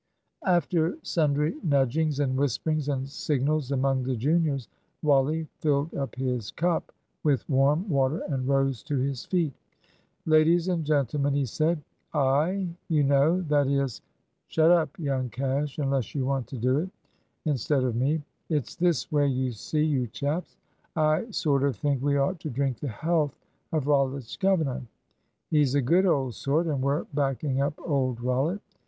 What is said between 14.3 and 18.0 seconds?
shut up, young Cash, unless you want to do it instead of